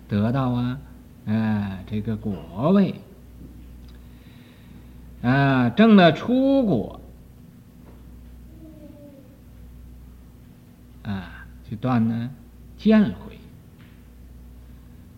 [0.08, 0.78] 得到啊，
[1.26, 2.32] 哎，这个果
[2.72, 2.94] 位，
[5.22, 7.00] 啊，正了初果，
[11.02, 12.30] 啊，就断了
[12.76, 13.36] 见回；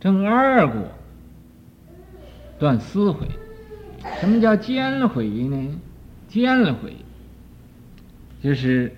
[0.00, 0.82] 正二果。
[2.58, 3.24] 断思回，
[4.18, 5.80] 什么叫见回呢？
[6.28, 6.96] 见回
[8.42, 8.92] 就是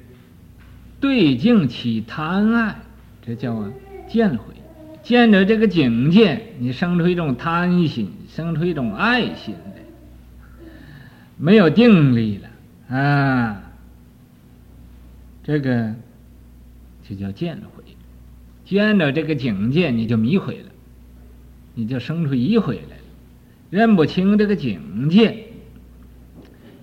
[0.98, 2.76] 对境起贪爱，
[3.20, 3.70] 这叫啊
[4.08, 4.54] 见回。
[5.02, 9.54] 见着这个境界，你生出一种贪心，生出一种爱心，
[11.40, 13.62] 没有定力了啊。
[15.42, 15.94] 这个
[17.02, 17.82] 就叫见毁。
[18.64, 20.70] 见着这个境界，你就迷毁了，
[21.74, 23.02] 你就生出疑毁来了。
[23.68, 25.48] 认不清这个境界，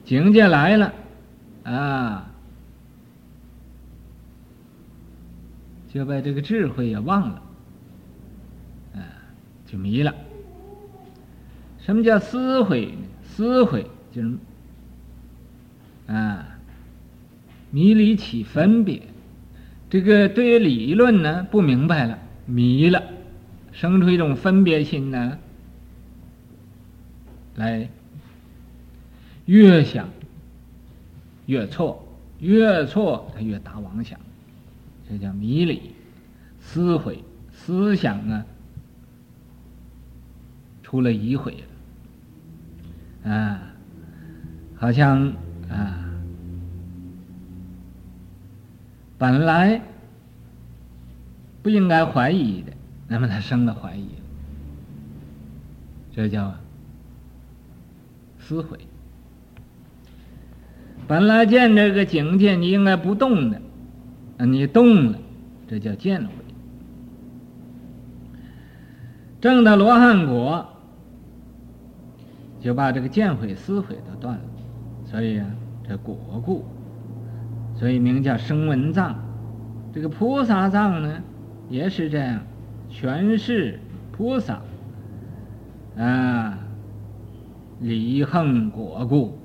[0.04, 0.94] 境界来了，
[1.64, 2.30] 啊，
[5.94, 7.42] 就把这个智慧也忘了，
[9.66, 10.14] 就迷了。
[11.80, 13.08] 什么叫思毁呢？
[13.24, 14.38] 思毁就是
[16.08, 16.58] 啊，
[17.72, 19.02] 迷离起分别，
[19.90, 23.04] 这个对于理论呢不明白了，迷了，
[23.72, 25.38] 生出一种分别心呢，
[27.56, 27.90] 来
[29.46, 30.10] 越想
[31.46, 32.08] 越错，
[32.40, 34.20] 越错他越打妄想，
[35.10, 35.82] 这叫迷离，
[36.60, 38.46] 思悔，思想啊
[40.84, 41.58] 出了疑悔
[43.24, 43.62] 了，啊，
[44.76, 45.34] 好像
[45.70, 46.04] 啊。
[49.18, 49.82] 本来
[51.64, 52.72] 不应该怀疑的，
[53.08, 54.08] 那么他生了怀疑，
[56.14, 56.54] 这叫
[58.40, 58.80] 思悔。
[61.08, 63.60] 本来见这个境界你应该不动的，
[64.46, 65.18] 你动了，
[65.68, 66.32] 这叫见悔。
[69.42, 70.68] 证到罗汉果，
[72.60, 74.44] 就把这个见悔、思悔都断了，
[75.10, 75.48] 所以啊，
[75.88, 76.64] 这果故。
[77.76, 79.16] 所以名叫声闻藏，
[79.94, 81.22] 这个菩萨藏呢，
[81.70, 82.42] 也是这样，
[82.90, 83.80] 全是
[84.12, 84.62] 菩萨
[85.96, 86.58] 啊，
[87.80, 89.38] 离横果故，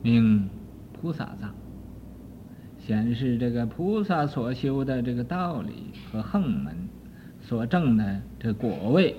[0.00, 0.48] 名
[0.92, 1.52] 菩萨藏，
[2.78, 6.72] 显示这个菩萨所修的这个道理和横门
[7.40, 9.16] 所证的这果位，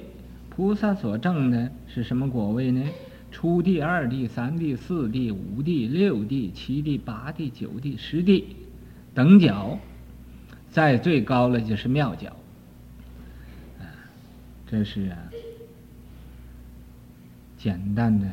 [0.50, 2.82] 菩萨所证的是什么果位呢？
[3.34, 8.56] 初地、二地、三地、四地、五地、六地、七地、八地、九地、十地
[9.16, 9.80] 等角，
[10.72, 12.30] 再最高了就是妙角。
[13.80, 13.90] 啊，
[14.68, 15.18] 这是啊，
[17.58, 18.28] 简单的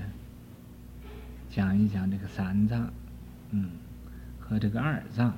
[1.50, 2.92] 讲一讲这个三藏，
[3.50, 3.70] 嗯，
[4.38, 5.32] 和这个二藏，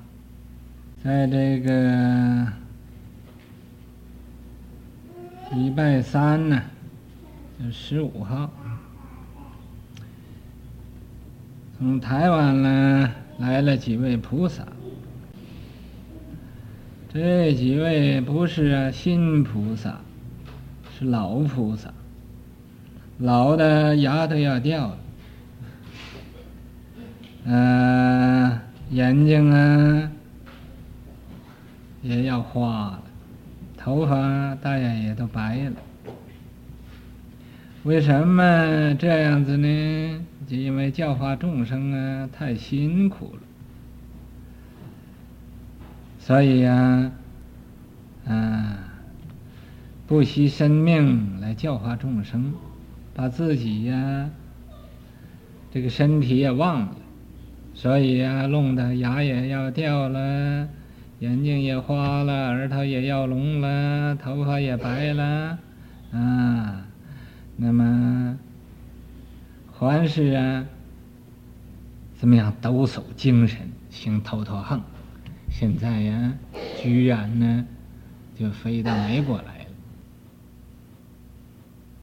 [1.01, 2.47] 在这个
[5.53, 6.61] 礼拜三呢，
[7.57, 8.51] 就十五号。
[11.83, 14.65] 从台湾呢来了几位菩萨，
[17.13, 19.99] 这几位不是新菩萨，
[20.97, 21.93] 是老菩萨，
[23.17, 24.97] 老的牙都要掉了，
[27.43, 28.61] 嗯、呃，
[28.91, 30.09] 眼睛啊
[32.01, 33.03] 也要花了，
[33.75, 35.73] 头发大概也都白了，
[37.83, 40.25] 为什么这样子呢？
[40.47, 43.41] 就因为教化众生啊，太辛苦了，
[46.17, 47.11] 所以呀，
[48.25, 48.77] 啊，
[50.07, 52.53] 不惜生命来教化众生，
[53.13, 54.29] 把自己呀，
[55.69, 56.95] 这个身体也忘了，
[57.73, 60.69] 所以呀，弄得牙也要掉了，
[61.19, 65.57] 眼睛也花了，耳朵也要聋了，头发也白了，
[66.13, 66.85] 啊，
[67.55, 68.37] 那么。
[69.75, 70.65] 还是啊，
[72.15, 74.81] 怎么样抖擞精神，行头陀行，
[75.49, 76.33] 现在呀，
[76.77, 77.65] 居然呢，
[78.39, 79.52] 就飞到美国了。